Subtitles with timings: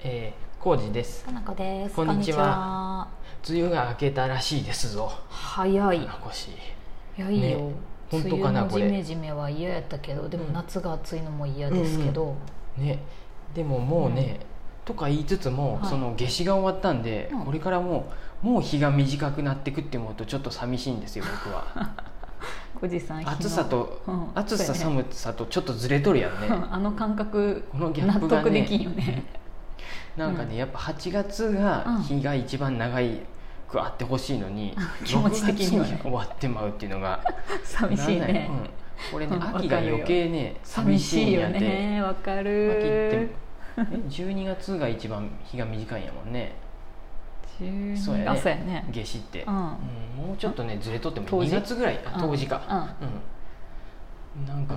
[0.00, 1.24] えー、コウジです。
[1.24, 1.94] かなこです。
[1.96, 3.08] こんにちは。
[3.48, 5.10] 梅雨が明けたらしいですぞ。
[5.28, 5.98] 早い。
[5.98, 7.58] いやいいよ。
[7.58, 7.74] ね
[8.08, 12.36] 本当かなこれ梅雨のジメジメは嫌やったけど、でもうん夏が暑いのも嫌ですけど。
[12.76, 13.00] ね。
[13.54, 14.38] でももうね、
[14.84, 15.90] とか言いつつも、はい。
[15.90, 17.44] その夏至が終わったんで、うん。
[17.46, 18.06] これからも
[18.44, 21.92] うもう日が短くなってくって思うとちょっと寂しいんですよ 僕は。
[23.26, 24.28] 暑さと、うん。
[24.36, 26.48] 暑さ寒さとちょっとずれとるやんね。
[26.70, 29.24] あの感覚納得できんよね。
[30.18, 30.56] なんかね、うん。
[30.56, 32.02] やっぱ8月がうん。
[32.02, 33.20] 日が一番長い
[33.68, 37.22] くあってほしいのに、気持ち的にはね6月終わってまうっていうのが
[37.62, 38.50] 寂しいね。
[38.50, 38.70] うん。
[39.12, 39.56] これねうん。
[39.56, 42.02] 秋が余計ね寂寂ししいよね。
[42.02, 42.50] わか秋ってる。
[42.50, 43.28] え
[44.08, 46.56] 12月が一番日が短いんやもんね。
[47.60, 48.84] 12そうやね。
[48.92, 49.54] 夏至って、うん。
[49.54, 49.62] うん
[50.18, 52.96] もうちょっとねずれとっても2冬至月ぐらい冬至か。
[54.36, 54.74] うん、なんか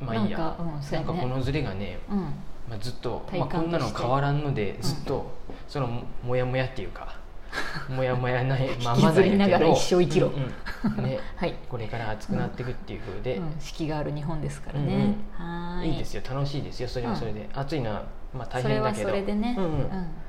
[0.00, 0.38] まあいいや。
[0.38, 0.70] なんかね。
[0.92, 2.34] なんかこのずれがね、うん。
[2.68, 4.82] まあ、ずっと、体まあ、こんなの変わらんのでん。
[4.82, 5.30] ずっと、
[5.68, 7.16] そのもやもやっていうか
[7.88, 10.28] もやもやない まま引きずりんやけどながら一生生きろ。
[10.28, 10.54] うん
[10.98, 11.04] うん。
[11.04, 11.54] ね はい。
[11.68, 13.54] これから暑くなっていくっていう風で、うん。
[13.58, 15.14] 四季がある日本ですからうんね。
[15.32, 15.90] はーい。
[15.90, 16.22] いいですよ。
[16.28, 16.88] 楽しいですよ。
[16.88, 18.02] それはそれで、暑いのは
[18.34, 19.08] まあ大それは変だけど。
[19.10, 19.70] それでね、うんうん。
[19.72, 20.25] はい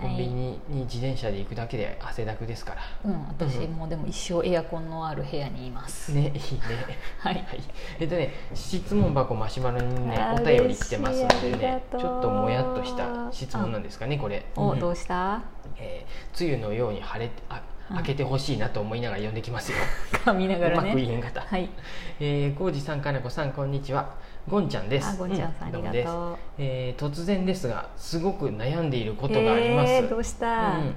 [0.00, 2.80] コンビニに自転車で行くだけで汗だくですから。
[3.04, 6.34] うん、私もでも一生エアコンのある部屋にいます、ねいいね。
[7.20, 7.34] はい。
[7.34, 7.44] はい。
[8.00, 14.46] えっとね質問箱マシュマロにねお便り来てますのでねちょっともやっとした質問なんですかねこれ。
[14.56, 15.42] お、うんどうした？
[15.76, 17.96] えー梅雨のように晴れてあうん。
[17.98, 19.78] 明けてほしいなと思いながら読んできますよ、
[20.24, 21.68] か見ながうまらねく言えんかった、はい。
[22.20, 24.14] えー、浩二さんかなこさんこんにちは
[24.50, 25.08] ゴンちゃんです。
[25.08, 26.38] あゴンちゃんさん、ありがとう。
[26.58, 30.94] えー突然ですがすごく悩んでいることがあります、えーどうした、うん。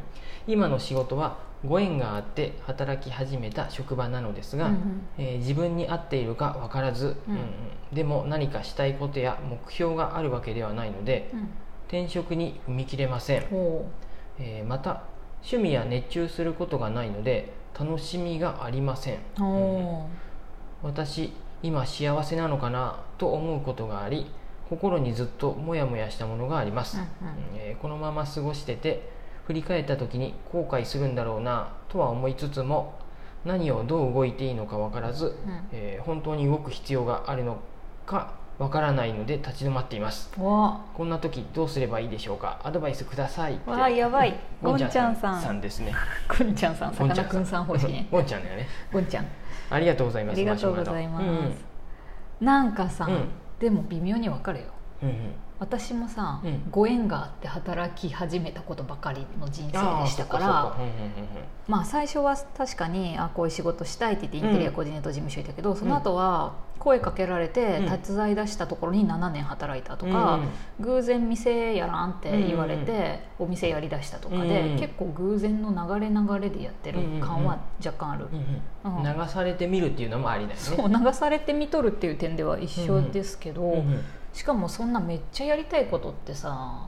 [0.48, 5.02] 今の仕事はご縁があって働き始めた職場なのですが、うんうん。
[5.18, 7.34] えー自分に合っているか分からず、うん。
[7.34, 7.96] うんうん。
[7.96, 11.50] でも何かしたいことや目標があるわけではないのでうん。
[11.88, 13.86] 転職に踏み切れません、ほ
[14.40, 15.04] えーまた
[15.44, 19.20] 趣味や熱中することがないので楽しみがありません。
[20.82, 23.05] 私今幸せなのかな？
[23.18, 24.30] と思うことがあり
[24.70, 27.08] 心にずっとモヤモヤしたものがあります、うんうん。
[27.56, 29.10] えーこのまま過ごしてて
[29.46, 32.96] 振り返った時に後悔するんだろうなとは思いつつも
[33.44, 35.36] 何をどう動いていいのか分からず、う、
[35.72, 37.60] えー本当に動く必要があるの
[38.08, 40.32] か分からないので立ち止まっています。
[40.36, 42.60] こんな時どうすればいいでしょうか？
[42.64, 44.40] アドバイスくださいわやばい。
[44.64, 45.42] ゴンちゃんさん。
[45.42, 45.94] さんですね。
[46.28, 48.08] ゴンちゃんさんさかなクンさん欲しいね。
[48.10, 48.68] ゴンちゃんだよね。
[48.92, 49.26] ゴンちゃん。
[49.70, 50.40] ありがとうございあます。
[50.40, 51.66] りがとうございます、
[52.42, 53.28] なんかさ、うん。
[53.60, 54.66] でも微妙に分かるよ
[55.02, 55.16] うんうん。
[55.16, 56.64] うん私もさ、うん。
[56.70, 60.76] ご縁があって働き始めたことばかりの人生でしたから
[61.68, 68.00] まあ最初は確かにあこういう仕事したいって言ってインテリアコーディネート事務所いたけど、その後は声かけられてうん。
[68.00, 70.42] 手伝い出したところに7年働いたとか、
[70.82, 79.04] 偶然店やらんって言われてお店やりだしたとかで、うん結構偶然の流れ流れでやってる感は若干ある、うんうんうん。
[79.04, 80.62] 流されてみるっていうのもありだよね。
[80.62, 84.04] そう流されて見とるっていう点では一緒ですけど、うんうん
[84.36, 86.88] しかもそんなめっちゃやりたいことってさ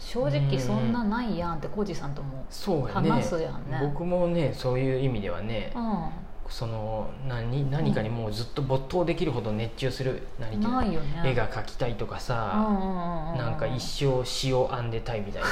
[0.00, 2.44] 正直そんなないやんって浩二さんとも、
[2.92, 3.78] 話すやんね。
[3.80, 5.78] 僕もねそういう意味ではねう
[6.50, 10.60] その何何かにもうずっと没頭できるほど熱中する何
[10.92, 11.22] よね。
[11.24, 13.38] 絵が描きたいとかうんさうんうんうん。
[13.38, 15.48] なんか一生詩を編んでたいみたいな。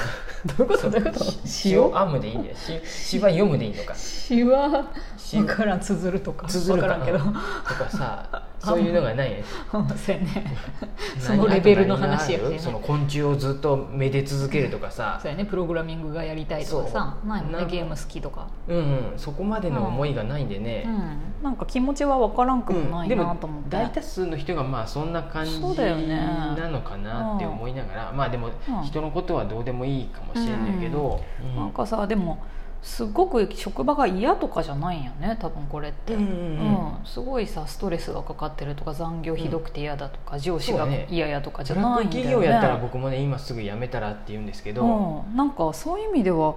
[0.57, 0.91] どういうこと？
[0.91, 1.25] どういうこと？
[1.47, 1.93] 詩を？
[1.97, 2.57] 編むでいいんだよ。
[2.57, 3.95] 詩詩は読むでいいのか。
[3.95, 4.87] 詩は
[5.17, 5.37] 詩。
[5.37, 5.81] 分からん。
[5.81, 6.47] 綴るとか。
[6.49, 6.97] 綴るか。
[6.97, 7.33] 分からんけど。
[7.33, 9.45] とかさそういうのがないね。
[9.71, 9.83] そう
[10.15, 10.57] やね。
[11.19, 12.59] そ何のレベルの話やしね。
[12.59, 15.19] その昆虫をずっとめで続けるとかさ。
[15.23, 15.45] そうやね。
[15.45, 17.17] プログラミングがやりたいとかさ。
[17.25, 17.67] ないもね。
[17.69, 19.13] ゲーム好きとか、うんうん。
[19.17, 28.83] そこまでの思いがないんでね、うん、なんか気持ちは分からんくもないなと思って、大多数の人がまあそんな感じなのかなって思いながら、まあでもうん。
[28.83, 31.57] 人のことはどうでもいいかもしれないけど、うん。
[31.57, 32.39] なんかさでも
[32.83, 37.07] すごく職場が嫌とかじゃないんやね多分これって、うんうんうん。
[37.07, 42.31] すごいさストレスがかかってるとか残業ひどくて嫌だとか、上司が嫌やとかじゃないんだよね。
[42.31, 46.57] 企業やったら僕もね今すぐ辞めたらって言うんですけど、うん、なんかそういう意味では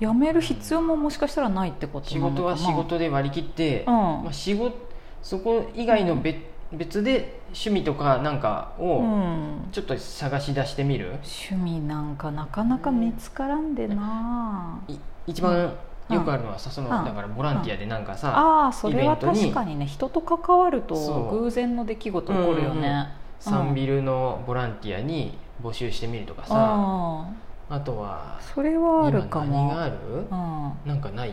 [0.00, 6.38] 辞める必要ももしかしたらないってこと仕なのかな事は仕事で割り切って、うんまあ、仕事そこ以外の別,、
[6.76, 15.72] 別で趣味とかなんかうをん、ちょっと探し出してみる、趣味なんかなかなか見つからんでな、い一番
[16.10, 17.04] よくあるのはさその、うん。
[17.04, 21.40] だからボランティアでなんかさ、ああそれは確かにね人と関わるとそう。
[21.42, 23.08] 偶然の出来事起こるよね、
[23.40, 27.30] サンビルのボランティアに募集してみるとかさ、あ
[27.70, 29.46] あとはあそれはあるかも。
[29.46, 29.96] 今何がある、
[30.30, 30.72] うん。
[30.88, 31.32] なんかない、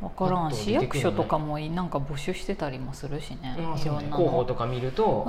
[0.00, 4.16] 分からん市役所とかもなんか募集してたりもするしね、うんいろんなの。
[4.16, 5.24] 広報とか見ると、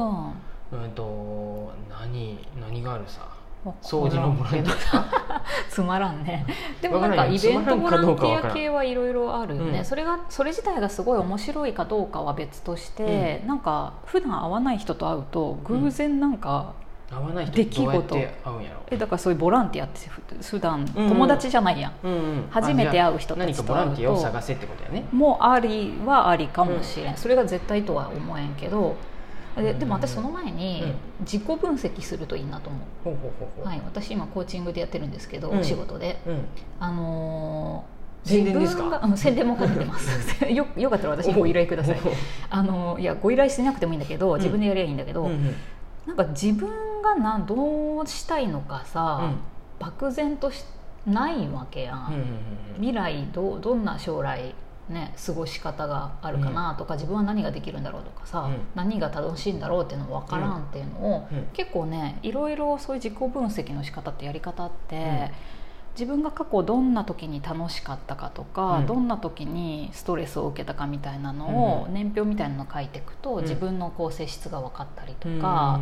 [0.72, 0.84] うん。
[0.84, 3.38] うん、と何何があるさ。
[3.81, 5.42] 掃除のボランティア。
[5.69, 6.46] つまらんね。
[6.81, 9.86] でもなんかイベントボランティア系はいろいろあるよね、うん。
[9.86, 16.74] それがそれ自体がすごい面白いかどうかは別として、なんか普段会わない人と会うと偶然なんか、
[17.09, 17.86] 合わない人出来事。
[17.86, 18.81] どうやって会うんやろ？
[18.92, 21.09] えだからそういうボランティアってふ普段うんうん。
[21.09, 22.48] 友達じゃないやん、うんうん。
[22.50, 25.06] 初めて会う人たちと会うボランティアをと探せってことやね。
[25.12, 28.95] もありはありかもしれん、それが絶対とは思えんけど。
[29.56, 30.95] ででも私その前にうん。
[31.21, 33.18] 自己分析するといいなと思ほ
[33.63, 35.59] うはい、私今コーチングでやってるんですけど、うん。
[35.59, 36.19] お仕事で。
[36.27, 36.45] うん。
[36.80, 38.83] あのー宣伝ですか？
[38.83, 40.44] 自分がうん宣伝もかけてます。
[40.51, 41.98] よよかったら私にご依頼ください。
[42.50, 44.38] あのいやご依頼してなくてもいいんだけどん。
[44.38, 45.56] 自分でやりゃいいんだけど、うんうん
[46.07, 46.69] なんか自分
[47.01, 49.33] がなどうしたいのかさ、
[49.77, 50.63] 漠然とし
[51.06, 52.27] ないわけやん、うんうんうん
[52.77, 54.54] 未来どうどんな将来
[54.88, 58.59] ね過ごし方があるかなとか、自分は何ができるんだろうとかさ、うん。
[58.75, 61.48] 何が楽しいんだろうっていうのも分からんっていうのを、うん。
[61.54, 65.56] 結構ねいろいろそういう自己分析の仕方ってやり方って、うん
[65.98, 68.86] 自分が過去どんな時に楽しかったかとか、うん。
[68.86, 71.94] どんな時にストレスを受けたかみたいなのを、うん。
[71.94, 75.42] 年表みたいなのを書いていくと、うん自分のこう性質が分かったりとうん。
[75.42, 75.82] か、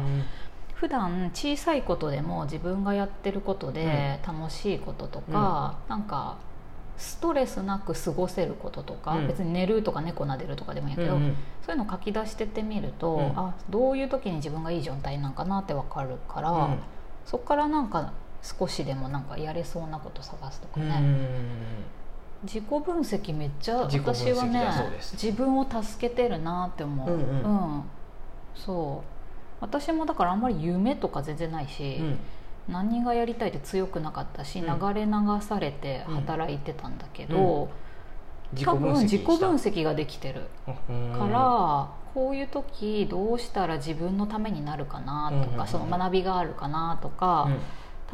[0.73, 6.37] 普段小さいことでも自分がやってることで楽しいこととか、なんか
[6.97, 9.27] ストレスなく過ごせることとか、うん。
[9.27, 11.35] 別に寝るとか猫撫でるとかでもいいけど、うんうん。
[11.65, 13.37] そういうの書き出してってみると、うん。
[13.37, 16.77] あどういう時に自分がいい状態なんかなって分かるから、
[17.25, 18.13] そこからなんか
[18.45, 20.93] 少しでもなんかやれそうなこと探すとかね、うん。
[20.93, 21.55] うん
[22.43, 24.63] 自己分析めっちゃ私はね
[25.13, 27.75] 自分を助けてるなって思う、うんうん。
[27.75, 27.83] うん。
[28.55, 29.15] そう。
[29.61, 32.19] 私もだからあんまり夢とか全然ないし、うん。
[32.67, 34.79] 何がやりたいって強くなかったし、うん。
[34.79, 35.11] 流れ流
[35.41, 37.69] されて働いてたんだけど、
[38.63, 39.81] 多分自己分析。
[39.81, 40.41] 析ができてる。
[40.65, 40.73] か
[41.19, 45.67] から、こういう時どうしたら自分のためになるかなとか、うんうんうん。
[45.67, 47.49] その学びがあるかなとか、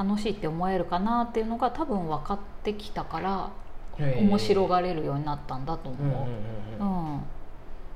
[0.04, 3.52] 楽しいって思えるかなっていうのが多分分かってきたから
[4.00, 5.94] 面白がれるようになったんだとう。
[5.94, 6.28] んうんうん思う。
[6.80, 7.14] うん。
[7.14, 7.22] うん。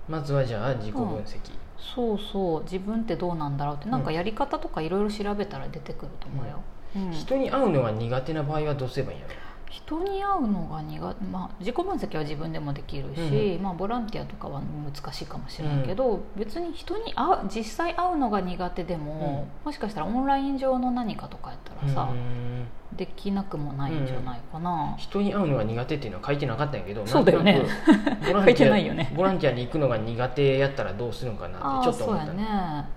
[0.07, 1.39] まずはじゃあ自己分析。
[1.77, 2.63] そうそう。
[2.63, 6.61] 自分ってどうなんだろうってなんかやり方とかいろいろ調べたら出てくると思うよ、
[6.95, 7.11] うん。
[7.11, 9.33] 人に会うのが苦手な場合はどうすればいいんやろ？
[9.75, 27.61] 人に会うのが苦手、まあ、自己分析は自分でもできるし、まあ、ボランティアとかは難しいかもしれないけど、別に人に会う実際会うのが苦手でも、もしかしたらオンライン上の何かとかやったらさ、うんできなくもないんじゃないかな、人に会うのが苦手っていうのは書いてなかったんやけどそうだよね。
[28.23, 29.11] 書いてないよね。
[29.15, 32.31] ボランティアに行くのが苦手やったらどうするのかなあってちょっと思った。
[32.33, 32.47] ね。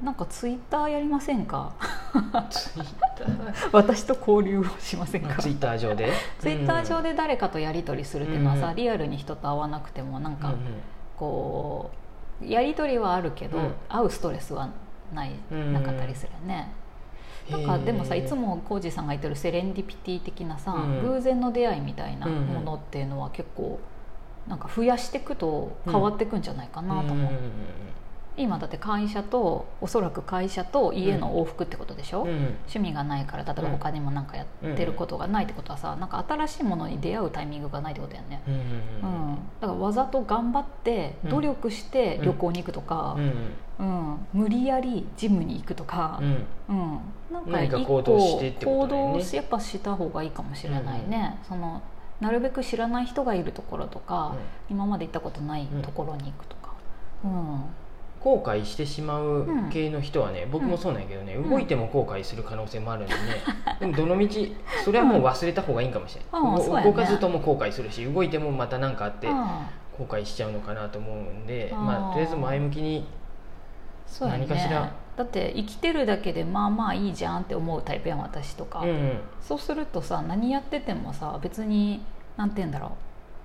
[0.03, 1.73] なんかツイッターやりませんか？
[2.51, 2.85] ツイッ
[3.17, 5.31] タ私と交流をしませんか？
[5.35, 6.13] ーツイッター上で？
[6.39, 10.61] ツイッター上でで誰かとやり取りするっていうのはさ、うんリアルに人と会わなくてもなんかうんうん。
[11.17, 11.91] こ
[12.43, 13.75] うやり取りはあるけど、うん。
[13.89, 14.69] 会うストレスは
[15.13, 15.73] ない、うん。
[15.73, 16.71] なかったりするよね。
[17.51, 21.09] なんかでもさいつも浩二さんが言ってるセレンディピティ的なさ、うん。
[21.15, 23.81] 偶然の出会いみたいなうんものっていうのは結構
[24.47, 27.33] なんか増やしていくと変わっていくんじゃないかなと思う、うんうんうん
[28.39, 32.29] 今だって会社とおそらく会社と家の往復ってことでしょ、うん。
[32.29, 32.37] うん
[32.69, 34.47] 趣味がないから例えば他にも何かやっ
[34.77, 43.33] てることがないってことはさ、なんか新しいものに出会うタイミングがないってことやんね、うんだからわざと頑張ってうん努力して旅行に行くとかう、ん
[43.79, 46.47] うん無理やりジムに行くとかう、ん。
[46.69, 47.01] うん。
[47.33, 51.83] なんか一個行動やっぱした方がいいかもしれないね、その
[52.21, 54.35] なるべく知らない人がいるところとか、
[54.69, 56.73] 今まで行ったことないところに行くとか、
[57.25, 57.65] うん
[58.21, 61.51] 後悔してしまう系の人はね、僕もそうなんやけどね、うん。
[61.51, 63.21] 動いても後悔する可能性もあるんでね、
[63.81, 73.07] でもどのみちそれはもう忘れた方がいいんかもしれない、動うん動かずとも後悔するし動いてもまた何かあってあ後悔しちゃうのかなと思うんで、まあ、とりあえず前向きに
[74.21, 74.93] 何かしら。
[75.17, 79.19] だって生きてるだけでまあまあいいじゃんって思うタイプやん私とか、うんうん。
[79.41, 82.03] そうするとさ何やっててもさ別に
[82.37, 82.97] 何て言うんだろ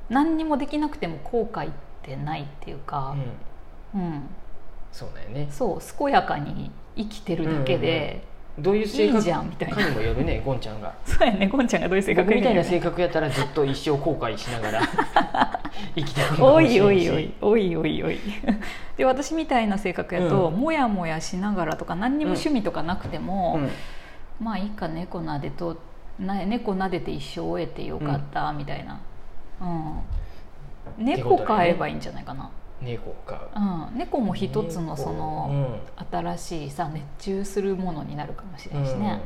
[0.09, 0.13] う。
[0.13, 3.15] 何にもできなくても後悔ってないっていうか、
[3.95, 4.01] うん。
[4.01, 4.29] うん
[4.93, 5.47] そうだよね。
[5.51, 8.23] そう健やかに生きてるだけで、
[8.57, 9.75] どういう性いい格じゃんみたいな。
[9.75, 10.93] かにもよるねゴンちゃんが。
[11.03, 14.81] そうやねゴンちゃんがどういう性格僕みたいな性格やったらずっと一生後悔しながら
[15.95, 17.33] 生きてるるかもおいおいおい。
[17.41, 18.19] おいおいおい。
[18.95, 20.59] で私みたいな性格やと、うん。
[20.59, 23.69] もやもやしながらとか何にも趣味とかなくても、うん。
[24.39, 25.77] まあいいか猫撫でと
[26.19, 28.99] な猫撫でて一生終えてよかったみたいな、
[29.61, 29.65] う
[31.01, 32.49] ん、猫飼えばいいんじゃないかな、
[32.83, 33.49] 猫か。
[33.55, 35.13] うん、猫も一つのそ猫。
[35.13, 35.79] の
[36.11, 39.21] 新しいさ熱中するものになるかもしれうんないしね、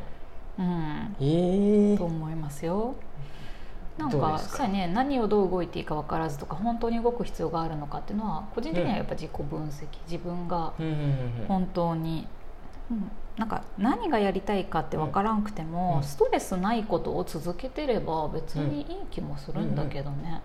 [0.58, 0.64] うん。
[0.66, 1.16] うん。
[1.20, 1.98] ええ。
[1.98, 2.94] と思いますよ。
[3.96, 4.86] なんかさね。
[4.86, 11.02] 何をどう動いていいか分からずとか本当に動く必要があるのかっていうのは個人的にはやっぱ自己分析、自分がうんうんうんう
[11.44, 11.46] ん。
[11.48, 12.26] 本当に、
[12.90, 20.42] うん、なんか何がやりたいかって分からんくても、うんストレスないことを続けてれば別にいい気もするんだけどね、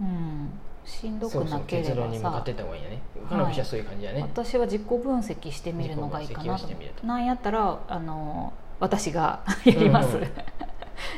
[0.00, 0.50] うん。
[0.84, 3.02] しんどくなけれ結論ばさに向かってった方がいいよね。
[3.28, 6.66] はそういう感じだね、私は自己分析してみるのがいいかなと
[7.06, 10.22] なんやったらあの私がやります、うん。
[10.22, 10.30] う ん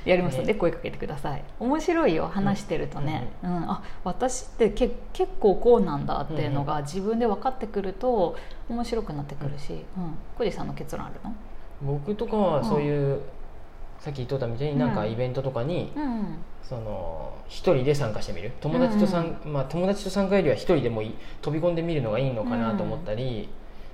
[0.05, 0.37] やります。
[0.37, 1.45] のでね声かけてください。
[1.59, 8.37] 面白いよ話してるとね、うんあ私ってけ結構こうなんだっていうのが自分で分かってくると
[8.69, 11.35] 面白くなってくるし、うん、小路さんの結論あるの？
[11.83, 13.21] 僕とかはそういう、
[14.03, 15.13] さっき言っとったみたいになんかうん。
[15.13, 18.53] イベントとかに、うんその一人で参加してみる。
[18.61, 23.49] 友達と参、まあ、友達と参加よりは一人でもい飛び込んでみるのがいいのかなと思ったり、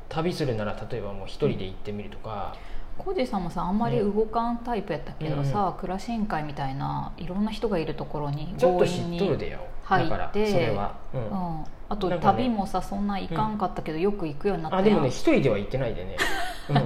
[0.09, 2.55] 旅するなら例えばもう一人で行ってみるとか、
[2.99, 11.21] 小路さんもさあんまり動かんタイプやったけどさ、クラシン会みたいないろんな人がいるところにちょっと知っ強引にとるでよ入ってそれは、うん。
[11.21, 11.25] う
[11.61, 12.19] ん、あとね。
[12.21, 14.87] 旅もさそんな行かんかったけど、よく行くようになったやん。
[14.87, 16.17] あでもね一人では行ってないでね、
[16.71, 16.81] うん、で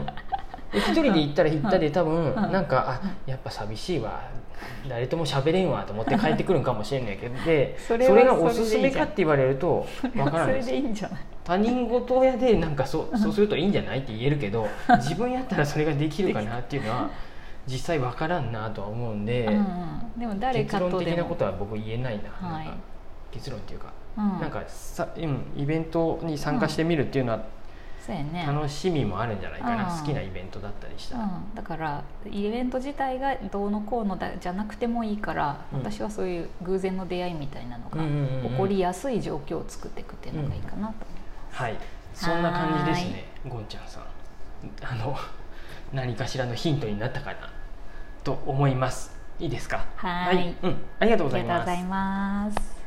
[0.73, 4.23] 一人で行ったら行ったで多分、うんなんかあやっぱ寂しいわ。
[4.89, 7.35] 誰とも喋れんわと思って帰ってくるんかもしれないけど。
[7.45, 9.87] でそれがおすすめかって言われると
[10.17, 10.63] わからないで
[10.95, 11.07] す。
[11.45, 17.11] 他人事やでなんかそうそうするといいんじゃないって言えるけど 自分やったらそれができるかなっていうのは
[17.67, 19.49] 実際わからんなとは思うんで、
[20.17, 21.11] でも誰結論かとでも。
[21.17, 22.67] 的なことは僕言えないな,、はい。
[22.67, 22.79] なんか
[23.31, 27.41] 結論っていうか、うん、なんかさ、うん、イベントに参加してみるっていうのは
[28.05, 28.45] そうやね。
[28.47, 30.01] 楽しみもあるんじゃないかな、うん。
[30.01, 35.79] 好きなイベントだったりしたら、うん、だからイベント自体がどうのこうのだじゃなくてもいいから、うん。
[35.79, 40.95] 私はそういう偶然の出会いみたいなのがうんうん起こりやすい状況を作っていくっていうのがいいかなと。
[41.53, 41.77] はい。
[42.15, 44.03] そんな感じですねゴンちゃんさん。
[44.83, 45.17] あの
[45.95, 47.37] 何かしらのヒントになったかな
[48.25, 49.17] と思います。
[49.39, 49.85] いいですか？
[49.97, 50.55] はい。
[50.63, 51.71] うん、ありがとうご思います。
[51.71, 52.82] ありがとうございます